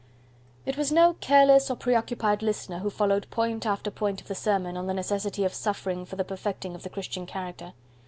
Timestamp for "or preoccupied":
1.69-2.41